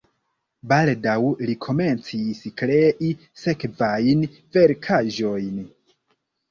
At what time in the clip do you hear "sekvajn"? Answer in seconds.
3.45-4.27